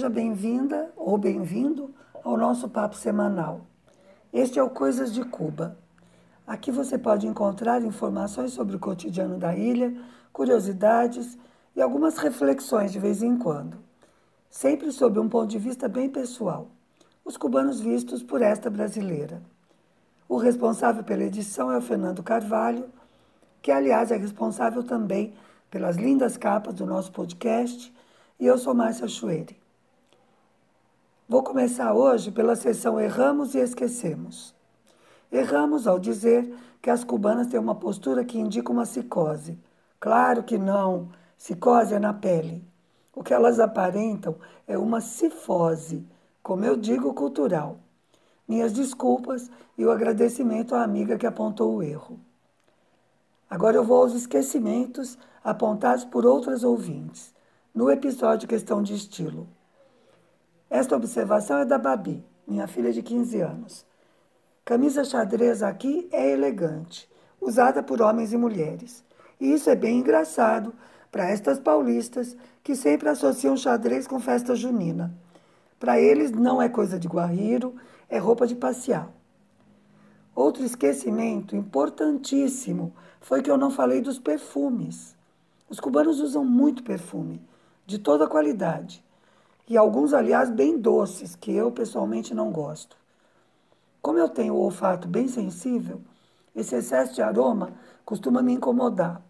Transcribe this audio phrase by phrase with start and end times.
[0.00, 1.94] Seja bem-vinda ou bem-vindo
[2.24, 3.66] ao nosso papo semanal.
[4.32, 5.76] Este é o Coisas de Cuba.
[6.46, 9.94] Aqui você pode encontrar informações sobre o cotidiano da ilha,
[10.32, 11.36] curiosidades
[11.76, 13.76] e algumas reflexões de vez em quando,
[14.48, 16.68] sempre sob um ponto de vista bem pessoal,
[17.22, 19.42] os cubanos vistos por esta brasileira.
[20.26, 22.86] O responsável pela edição é o Fernando Carvalho,
[23.60, 25.34] que aliás é responsável também
[25.70, 27.94] pelas lindas capas do nosso podcast,
[28.38, 29.59] e eu sou Márcia Chueire.
[31.30, 34.52] Vou começar hoje pela sessão Erramos e Esquecemos.
[35.30, 36.52] Erramos ao dizer
[36.82, 39.56] que as cubanas têm uma postura que indica uma psicose.
[40.00, 42.64] Claro que não, psicose é na pele.
[43.14, 44.34] O que elas aparentam
[44.66, 46.04] é uma cifose,
[46.42, 47.78] como eu digo, cultural.
[48.48, 52.18] Minhas desculpas e o agradecimento à amiga que apontou o erro.
[53.48, 57.32] Agora eu vou aos esquecimentos apontados por outras ouvintes,
[57.72, 59.46] no episódio Questão de Estilo.
[60.70, 63.84] Esta observação é da Babi, minha filha de 15 anos.
[64.64, 69.02] Camisa xadrez aqui é elegante, usada por homens e mulheres.
[69.40, 70.72] E isso é bem engraçado
[71.10, 75.12] para estas paulistas que sempre associam xadrez com festa junina.
[75.80, 77.74] Para eles não é coisa de guarriro,
[78.08, 79.10] é roupa de passear.
[80.36, 85.16] Outro esquecimento importantíssimo foi que eu não falei dos perfumes.
[85.68, 87.42] Os cubanos usam muito perfume,
[87.84, 89.02] de toda qualidade
[89.70, 92.96] e alguns, aliás, bem doces, que eu pessoalmente não gosto.
[94.02, 96.00] Como eu tenho o olfato bem sensível,
[96.56, 97.70] esse excesso de aroma
[98.04, 99.22] costuma me incomodar.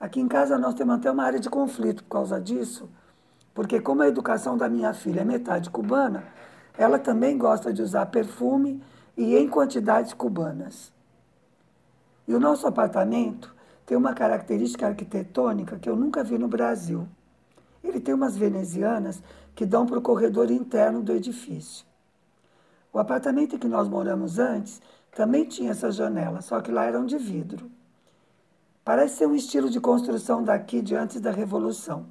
[0.00, 2.88] Aqui em casa nós temos até uma área de conflito por causa disso,
[3.52, 6.24] porque como a educação da minha filha é metade cubana,
[6.78, 8.82] ela também gosta de usar perfume
[9.14, 10.90] e em quantidades cubanas.
[12.26, 17.06] E o nosso apartamento tem uma característica arquitetônica que eu nunca vi no Brasil.
[17.82, 19.22] Ele tem umas venezianas
[19.54, 21.84] que dão para o corredor interno do edifício.
[22.92, 24.80] O apartamento em que nós moramos antes
[25.14, 27.70] também tinha essas janelas, só que lá eram de vidro.
[28.84, 32.06] Parece ser um estilo de construção daqui de antes da Revolução.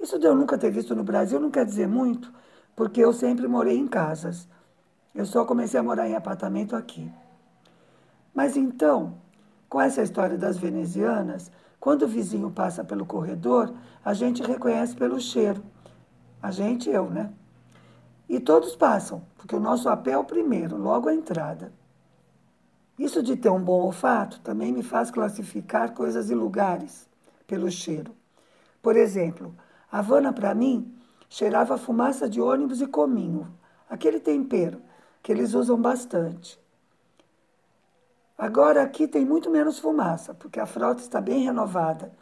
[0.00, 2.32] Isso de eu nunca ter visto no Brasil não quer dizer muito,
[2.74, 4.48] porque eu sempre morei em casas.
[5.14, 7.10] Eu só comecei a morar em apartamento aqui.
[8.34, 9.14] Mas então,
[9.68, 13.72] com essa história das venezianas, quando o vizinho passa pelo corredor,
[14.04, 15.62] a gente reconhece pelo cheiro.
[16.44, 17.32] A gente, eu, né?
[18.28, 21.72] E todos passam, porque o nosso apé é o primeiro, logo a entrada.
[22.98, 27.08] Isso de ter um bom olfato também me faz classificar coisas e lugares
[27.46, 28.14] pelo cheiro.
[28.82, 29.54] Por exemplo,
[29.90, 30.94] Havana para mim
[31.30, 33.50] cheirava fumaça de ônibus e cominho,
[33.88, 34.82] aquele tempero
[35.22, 36.60] que eles usam bastante.
[38.36, 42.12] Agora aqui tem muito menos fumaça, porque a frota está bem renovada,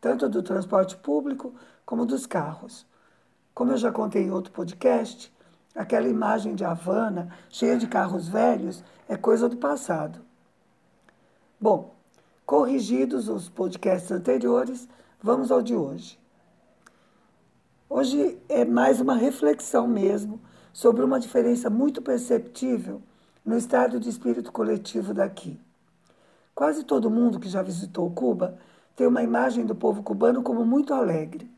[0.00, 1.52] tanto do transporte público
[1.84, 2.86] como dos carros.
[3.56, 5.32] Como eu já contei em outro podcast,
[5.74, 10.18] aquela imagem de Havana cheia de carros velhos é coisa do passado.
[11.58, 11.94] Bom,
[12.44, 14.86] corrigidos os podcasts anteriores,
[15.22, 16.20] vamos ao de hoje.
[17.88, 20.38] Hoje é mais uma reflexão mesmo
[20.70, 23.00] sobre uma diferença muito perceptível
[23.42, 25.58] no estado de espírito coletivo daqui.
[26.54, 28.58] Quase todo mundo que já visitou Cuba
[28.94, 31.50] tem uma imagem do povo cubano como muito alegre.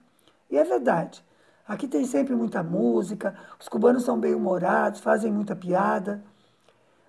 [0.48, 1.26] E é verdade.
[1.68, 6.24] Aqui tem sempre muita música, os cubanos são bem-humorados, fazem muita piada.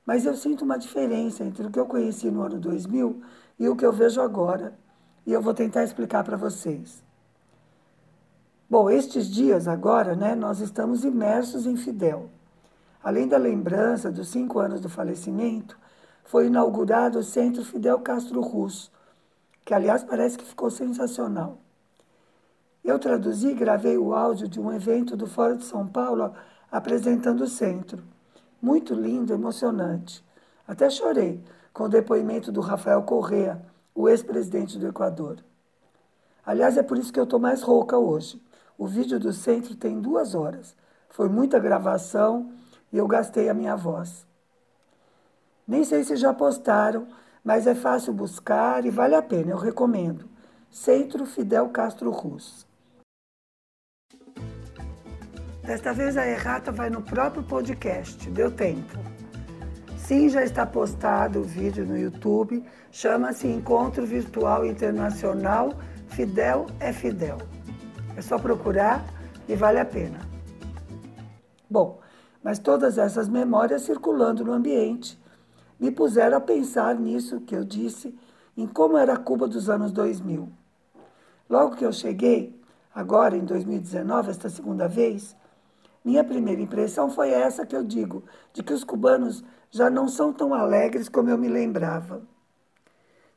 [0.06, 3.22] Mas eu sinto uma diferença entre o que eu conheci no ano 2000
[3.58, 4.78] e o que eu vejo agora.
[5.25, 7.02] E eu vou tentar explicar para vocês.
[8.69, 12.30] Bom, estes dias agora, né, nós estamos imersos em Fidel.
[13.02, 15.78] Além da lembrança dos cinco anos do falecimento,
[16.25, 18.92] foi inaugurado o Centro Fidel Castro Russo,
[19.64, 21.59] que aliás parece que ficou sensacional.
[22.89, 26.33] Eu traduzi e gravei o áudio de um evento do Fórum de São Paulo
[26.72, 28.03] apresentando o centro.
[28.59, 30.25] Muito lindo, emocionante.
[30.67, 31.39] Até chorei
[31.71, 33.62] com o depoimento do Rafael Correa,
[33.94, 35.38] o ex-presidente do Equador.
[36.44, 38.41] Aliás, é por isso que eu estou mais rouca hoje.
[38.75, 40.75] O vídeo do centro tem duas horas.
[41.09, 42.51] Foi muita gravação
[42.92, 44.25] e eu gastei a minha voz.
[45.68, 47.07] Nem sei se já postaram,
[47.44, 50.27] mas é fácil buscar e vale a pena, eu recomendo.
[50.71, 52.68] Centro Fidel Castro Rus.
[55.69, 58.98] Desta vez a errata vai no próprio podcast, deu tempo.
[60.00, 65.69] Sim, já está postado o vídeo no YouTube, chama-se Encontro Virtual Internacional
[66.07, 67.38] Fidel é Fidel.
[68.18, 69.06] É só procurar
[69.48, 70.21] e vale a pena.
[71.69, 72.00] Bom,
[72.44, 75.21] mas todas essas memórias circulando no ambiente
[75.80, 78.18] me puseram a pensar nisso que eu disse,
[78.57, 80.50] em como era a Cuba dos anos 2000.
[81.48, 82.60] Logo que eu cheguei,
[82.92, 85.38] agora em 2019, esta segunda vez,
[86.04, 88.24] minha primeira impressão foi essa que eu digo,
[88.54, 92.22] de que os cubanos já não são tão alegres como eu me lembrava.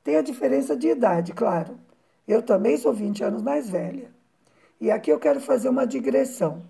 [0.02, 1.78] Tem a diferença de idade, claro.
[2.26, 4.10] Eu também sou 20 anos mais velha.
[4.80, 6.62] E aqui eu quero fazer uma digressão.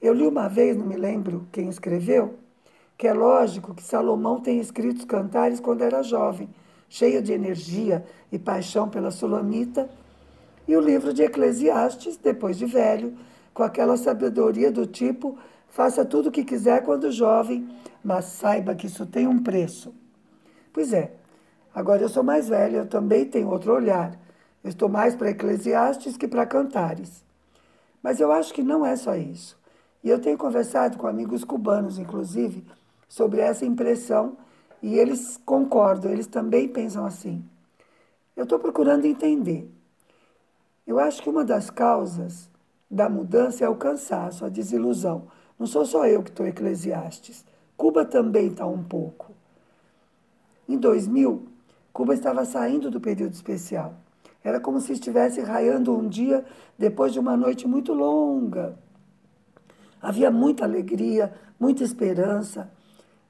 [0.00, 2.38] Eu li uma vez, não me lembro quem escreveu,
[2.98, 6.48] que é lógico que Salomão tem escrito cantares quando era jovem,
[6.88, 9.88] cheio de energia e paixão pela Sulamita,
[10.66, 13.16] e o livro de Eclesiastes, depois de velho,
[13.52, 15.38] com aquela sabedoria do tipo:
[15.68, 17.68] faça tudo o que quiser quando jovem,
[18.02, 19.94] mas saiba que isso tem um preço.
[20.72, 21.12] Pois é,
[21.74, 24.18] agora eu sou mais velha, eu também tenho outro olhar.
[24.64, 27.24] Estou mais para Eclesiastes que para Cantares.
[28.02, 29.58] Mas eu acho que não é só isso.
[30.02, 32.64] E eu tenho conversado com amigos cubanos, inclusive,
[33.08, 34.36] sobre essa impressão
[34.82, 37.44] e eles concordam, eles também pensam assim.
[38.36, 39.70] Eu estou procurando entender.
[40.84, 42.50] Eu acho que uma das causas
[42.92, 45.22] da mudança é o cansaço, a desilusão.
[45.58, 47.42] Não sou só eu que estou Eclesiastes.
[47.74, 49.32] Cuba também está um pouco.
[50.68, 51.48] Em 2000,
[51.90, 53.94] Cuba estava saindo do período especial.
[54.44, 56.44] Era como se estivesse raiando um dia
[56.78, 58.76] depois de uma noite muito longa.
[60.00, 62.70] Havia muita alegria, muita esperança.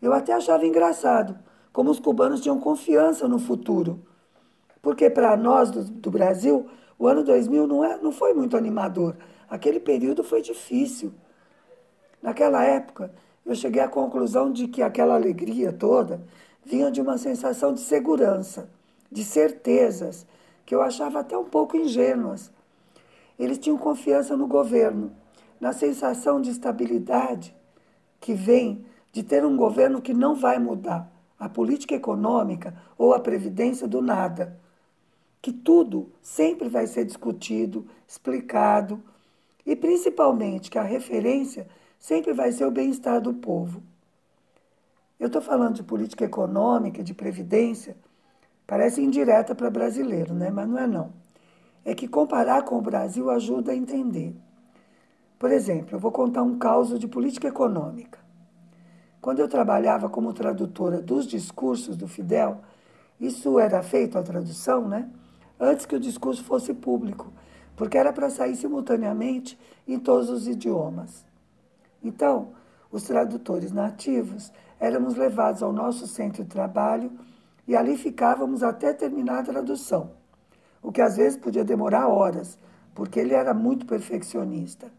[0.01, 1.39] Eu até achava engraçado
[1.73, 4.01] como os cubanos tinham confiança no futuro.
[4.81, 6.67] Porque para nós do, do, Brasil,
[6.99, 9.15] o ano 2000 não, é, não foi muito animador.
[9.53, 11.13] Aquele período foi difícil.
[12.23, 13.13] Naquela época,
[13.45, 16.23] eu cheguei à conclusão de que aquela alegria toda
[16.65, 18.71] vinha de uma sensação de segurança,
[19.11, 20.27] de certezas,
[20.65, 22.51] que eu achava até um pouco ingênuas.
[23.39, 25.13] Eles tinham confiança no governo,
[25.61, 27.55] na sensação de estabilidade
[28.23, 33.21] que vem de ter um governo que não vai mudar a política econômica ou a
[33.21, 34.59] previdência do nada.
[35.43, 39.12] Que tudo sempre vai ser discutido, explicado
[39.65, 41.67] e principalmente que a referência
[41.99, 43.83] sempre vai ser o bem-estar do povo.
[45.19, 47.97] Eu estou falando de política econômica, de previdência,
[48.67, 50.51] parece indireta para brasileiro, né?
[50.51, 51.13] mas não é não.
[51.85, 54.35] É que comparar com o Brasil ajuda a entender.
[55.39, 58.19] Por exemplo, eu vou contar um caso de política econômica.
[59.21, 62.61] Quando eu trabalhava como tradutora dos discursos do Fidel,
[63.21, 65.09] isso era feito a tradução, né?
[65.59, 67.33] Antes que o discurso fosse público
[67.77, 71.25] porque era para sair simultaneamente em todos os idiomas.
[72.03, 72.53] Então,
[72.91, 77.11] os tradutores nativos éramos levados ao nosso centro de trabalho
[77.67, 80.11] e ali ficávamos até terminar a tradução,
[80.83, 82.59] o que às vezes podia demorar horas,
[82.95, 84.91] porque ele era muito perfeccionista.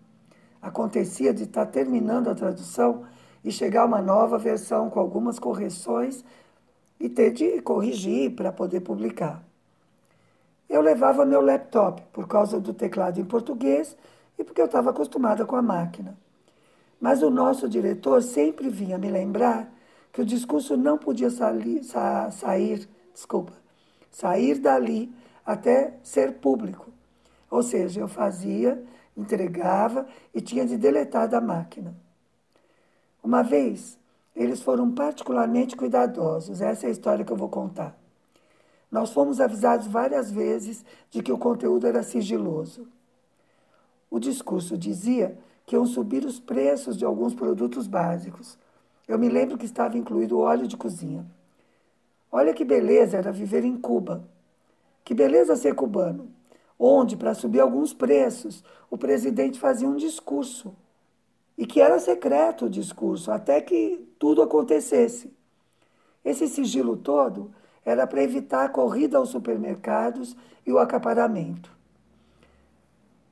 [0.62, 3.04] Acontecia de estar terminando a tradução
[3.44, 6.24] e chegar uma nova versão com algumas correções
[7.00, 9.44] e ter de corrigir para poder publicar
[10.74, 13.96] eu levava meu laptop por causa do teclado em português
[14.40, 16.18] e porque eu estava acostumada com a máquina.
[17.00, 19.72] Mas o nosso diretor sempre vinha me lembrar
[20.12, 23.54] que o discurso não podia sair, sair, desculpa,
[24.10, 25.14] sair dali
[25.46, 26.90] até ser público.
[27.52, 28.84] Ou seja, eu fazia,
[29.16, 31.96] entregava e tinha de deletar da máquina.
[33.24, 33.96] Uma vez,
[34.36, 36.62] eles foram particularmente cuidadosos.
[36.62, 37.96] Essa é a história que eu vou contar.
[38.94, 42.88] Nós fomos avisados várias vezes de que o conteúdo era sigiloso.
[44.08, 45.36] O discurso dizia
[45.66, 48.56] que iam subir os preços de alguns produtos básicos.
[49.08, 51.26] Eu me lembro que estava incluído óleo de cozinha.
[52.32, 54.30] Olha que beleza era viver em Cuba.
[55.04, 56.30] Que beleza ser cubano,
[56.78, 60.72] onde, para subir alguns preços, o presidente fazia um discurso.
[61.58, 65.34] E que era secreto o discurso, até que tudo acontecesse.
[66.24, 67.50] Esse sigilo todo
[67.86, 70.36] era para evitar a corrida aos supermercados
[70.66, 71.72] e o acaparamento.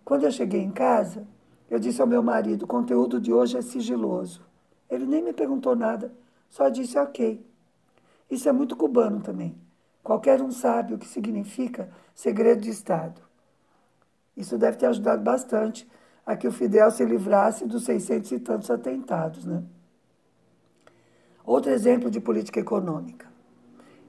[0.03, 1.25] Quando eu cheguei em casa,
[1.69, 4.41] eu disse ao meu marido: o conteúdo de hoje é sigiloso.
[4.89, 6.11] Ele nem me perguntou nada,
[6.49, 7.45] só disse ok.
[8.29, 9.55] Isso é muito cubano também.
[10.03, 13.21] Qualquer um sabe o que significa segredo de Estado.
[14.35, 15.89] Isso deve ter ajudado bastante
[16.25, 19.45] a que o Fidel se livrasse dos 600 e tantos atentados.
[19.45, 19.63] Né?
[21.45, 23.30] Outro exemplo de política econômica.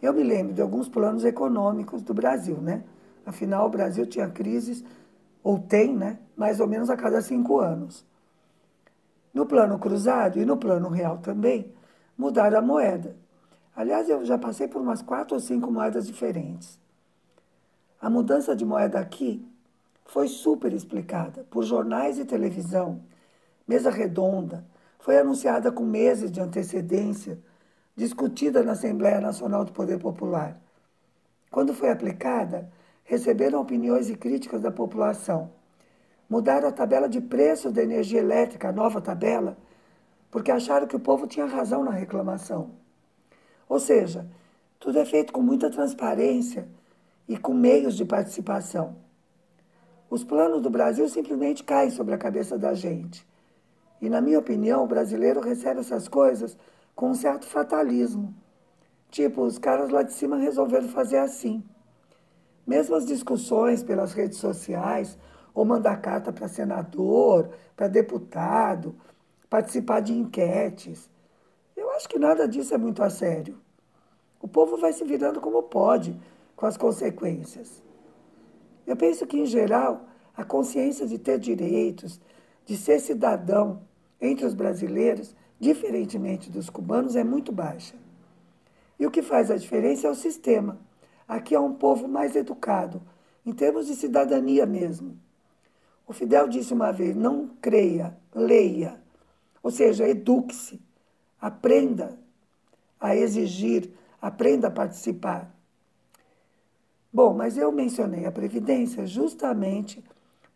[0.02, 2.82] Eu me lembro de alguns planos econômicos do Brasil, né?
[3.24, 4.84] Afinal, o Brasil tinha crises,
[5.44, 6.18] ou tem, né?
[6.36, 8.04] Mais ou menos a cada cinco anos.
[9.32, 11.72] No plano cruzado e no plano real também,
[12.18, 13.16] mudaram a moeda.
[13.76, 16.78] Aliás, eu já passei por umas quatro ou cinco moedas diferentes.
[18.00, 19.46] A mudança de moeda aqui
[20.04, 23.00] foi super explicada por jornais e televisão,
[23.66, 24.66] mesa redonda,
[24.98, 27.38] foi anunciada com meses de antecedência
[27.96, 30.60] discutida na Assembleia Nacional do Poder Popular.
[31.50, 32.70] Quando foi aplicada,
[33.04, 35.50] receberam opiniões e críticas da população.
[36.28, 39.54] mudaram a tabela de preços da energia elétrica, a nova tabela,
[40.30, 42.70] porque acharam que o povo tinha razão na reclamação.
[43.68, 44.26] Ou seja,
[44.80, 46.66] tudo é feito com muita transparência
[47.28, 48.96] e com meios de participação.
[50.08, 53.26] Os planos do Brasil simplesmente caem sobre a cabeça da gente.
[54.00, 56.56] E, na minha opinião, o brasileiro recebe essas coisas
[56.94, 58.34] com um certo fatalismo.
[59.10, 61.62] Tipo, os caras lá de cima resolveram fazer assim.
[62.66, 65.18] Mesmo as discussões pelas redes sociais,
[65.54, 68.94] ou mandar carta para senador, para deputado,
[69.50, 71.10] participar de enquetes.
[71.76, 73.60] Eu acho que nada disso é muito a sério.
[74.40, 76.18] O povo vai se virando como pode
[76.56, 77.82] com as consequências.
[78.86, 80.06] Eu penso que, em geral,
[80.36, 82.20] a consciência de ter direitos,
[82.64, 83.82] de ser cidadão
[84.20, 87.94] entre os brasileiros, diferentemente dos cubanos, é muito baixa.
[88.98, 90.76] E o que faz a diferença é o sistema.
[91.26, 93.00] Aqui é um povo mais educado,
[93.46, 95.16] em termos de cidadania mesmo.
[96.04, 99.00] O Fidel disse uma vez: não creia, leia.
[99.62, 100.80] Ou seja, eduque-se,
[101.40, 102.18] aprenda
[102.98, 103.88] a exigir,
[104.20, 105.48] aprenda a participar.
[107.12, 110.02] Bom, mas eu mencionei a Previdência justamente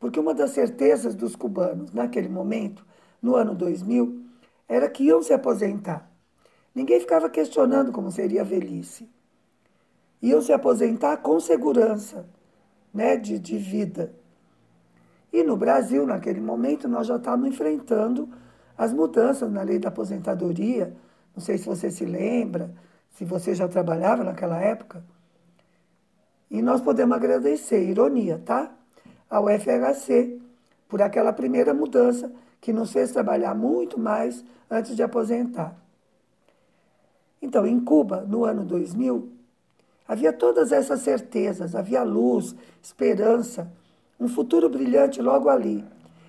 [0.00, 2.84] porque uma das certezas dos cubanos naquele momento,
[3.22, 4.25] no ano 2000,
[4.68, 6.10] era que iam se aposentar.
[6.74, 9.08] Ninguém ficava questionando como seria a velhice.
[10.20, 12.28] Iam se aposentar com segurança
[12.92, 14.12] né, de, de vida.
[15.32, 18.28] E no Brasil, naquele momento, nós já estávamos enfrentando
[18.76, 20.94] as mudanças na lei da aposentadoria.
[21.34, 22.74] Não sei se você se lembra,
[23.10, 25.04] se você já trabalhava naquela época.
[26.50, 28.72] E nós podemos agradecer, ironia, tá?
[29.28, 30.40] Ao FHC
[30.88, 35.76] por aquela primeira mudança que nos fez trabalhar muito mais antes de aposentar.
[37.40, 39.30] Então, em Cuba, no ano 2000,
[40.08, 43.70] havia todas essas certezas, havia luz, esperança
[44.18, 45.84] um futuro brilhante logo ali.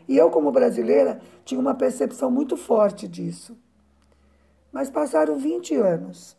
[0.07, 3.57] E eu, como brasileira, tinha uma percepção muito forte disso.
[4.71, 6.35] Mas passaram 20 anos.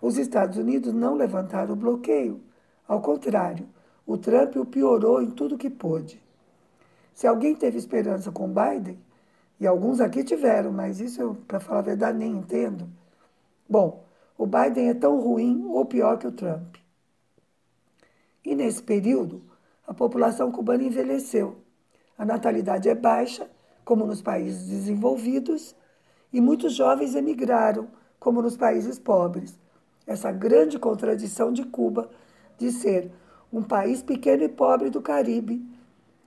[0.00, 2.40] Os Estados Unidos não levantaram o bloqueio.
[2.86, 3.66] Ao contrário,
[4.06, 6.23] o Trump o piorou em tudo que pôde.
[7.14, 8.98] Se alguém teve esperança com Biden,
[9.60, 12.88] e alguns aqui tiveram, mas isso para falar a verdade, nem entendo.
[13.68, 14.04] Bom,
[14.36, 16.74] o Biden é tão ruim ou pior que o Trump.
[18.44, 19.42] E nesse período,
[19.86, 21.56] a população cubana envelheceu.
[22.18, 23.48] A natalidade é baixa,
[23.84, 25.74] como nos países desenvolvidos,
[26.32, 29.58] e muitos jovens emigraram, como nos países pobres.
[30.04, 32.10] Essa grande contradição de Cuba
[32.58, 33.10] de ser
[33.52, 35.64] um país pequeno e pobre do Caribe,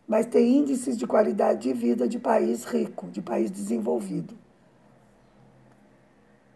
[0.07, 4.33] mas tem índices de qualidade de vida de país rico, de país desenvolvido.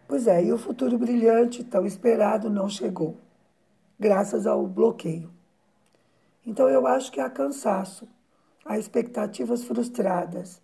[0.08, 3.16] Pois é, e o futuro brilhante, tão esperado, não chegou,
[3.98, 5.30] graças ao bloqueio.
[6.46, 8.08] Então eu acho que há cansaço,
[8.64, 10.60] há expectativas frustradas.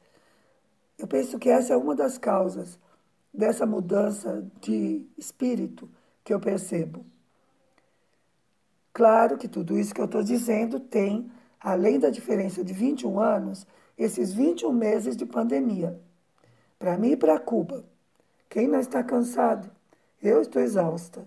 [0.99, 2.79] Eu penso que essa é uma das causas
[3.33, 5.89] dessa mudança de espírito
[6.25, 7.07] que eu percebo.
[8.93, 11.31] Claro que tudo isso que eu estou dizendo tem,
[11.61, 16.01] além da diferença de 21 anos, esses 21 meses de pandemia.
[16.79, 17.85] Para mim e para Cuba.
[18.49, 19.71] Quem não está cansado?
[20.23, 21.27] Eu estou exausta.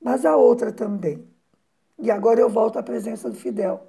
[0.00, 1.26] Mas a outra também
[1.98, 3.86] e agora eu volto à presença do Fidel.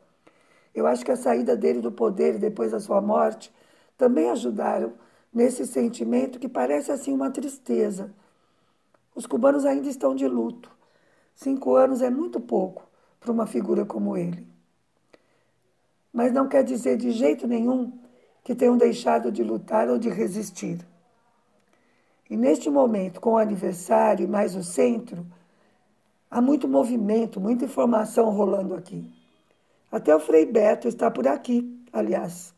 [0.73, 3.53] Eu acho que a saída dele do poder e depois a sua morte
[3.97, 4.93] também ajudaram
[5.33, 8.13] nesse sentimento que parece assim uma tristeza.
[9.13, 10.71] Os cubanos ainda estão de luto.
[11.35, 12.87] Cinco anos é muito pouco
[13.19, 14.47] para uma figura como ele.
[16.17, 17.93] Mas não quer dizer de jeito nenhum
[18.43, 20.79] que tenham deixado de lutar ou de resistir.
[22.27, 25.23] E neste momento, com o aniversário e mais o centro,
[26.29, 29.09] Há muito movimento, muita informação rolando aqui.
[29.89, 32.53] Até o Frei Beto está por aqui, aliás.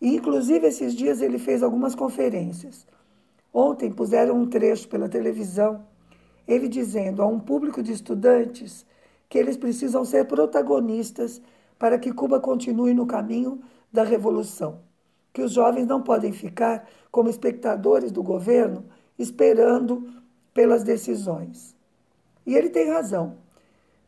[0.00, 2.86] E, inclusive, esses dias ele fez algumas conferências.
[3.52, 5.84] Ontem puseram um trecho pela televisão,
[6.46, 8.86] ele dizendo a um público de estudantes
[9.28, 11.42] que eles precisam ser protagonistas
[11.78, 13.60] para que Cuba continue no caminho
[13.92, 14.80] da revolução.
[15.32, 18.84] Que os jovens não podem ficar como espectadores do governo
[19.18, 20.08] esperando
[20.52, 21.74] pelas decisões.
[22.46, 23.36] E ele tem razão.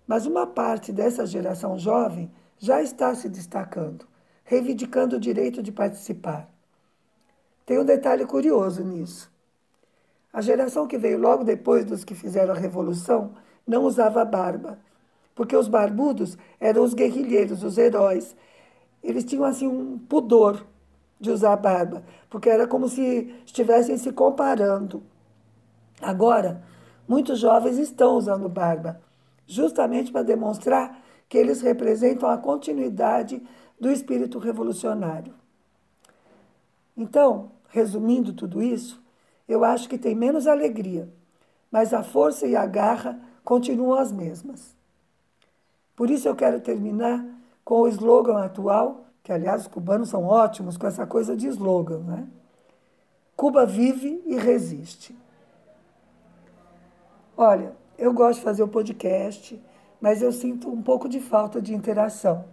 [0.07, 4.07] Mas uma parte dessa geração jovem já está se destacando,
[4.45, 6.49] reivindicando o direito de participar.
[7.67, 9.31] Tem um detalhe curioso nisso.
[10.33, 13.35] A geração que veio logo depois dos que fizeram a revolução
[13.67, 14.79] não usava barba,
[15.38, 18.37] porque os barbudos eram os guerrilheiros, os heróis.
[19.02, 20.66] Eles tinham assim um pudor
[21.18, 25.02] de usar barba, porque era como se estivessem se comparando.
[26.02, 26.62] Agora,
[27.09, 29.00] Muitos jovens estão usando barba,
[29.47, 33.42] justamente para demonstrar que eles representam a continuidade
[33.80, 35.33] do espírito revolucionário.
[36.95, 39.02] Então, resumindo tudo isso,
[39.49, 41.09] eu acho que tem menos alegria,
[41.71, 44.76] mas a força e a garra continuam as mesmas.
[45.99, 47.26] Por isso eu quero terminar
[47.64, 51.99] com o slogan atual, que aliás os cubanos são ótimos com essa coisa de slogan,
[51.99, 52.28] né?
[53.35, 55.19] Cuba vive e resiste.
[57.37, 59.61] Olha, eu gosto de fazer o podcast,
[60.00, 62.45] mas eu sinto um pouco de falta de interação.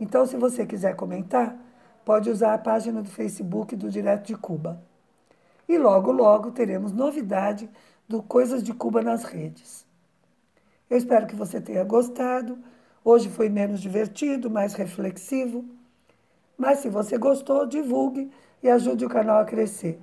[0.00, 1.56] Então, se você quiser comentar,
[2.04, 4.82] pode usar a página do Facebook do Direto de Cuba.
[5.68, 7.70] E logo, logo teremos novidade
[8.08, 9.86] do Coisas de Cuba nas redes.
[10.94, 12.56] Eu espero que você tenha gostado.
[13.04, 15.64] Hoje foi menos divertido, mais reflexivo.
[16.56, 18.30] Mas se você gostou, divulgue
[18.62, 19.98] e ajude o canal a crescer.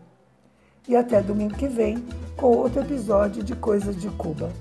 [0.90, 2.04] E até domingo que vem
[2.36, 4.52] com outro episódio de Coisas de Cuba.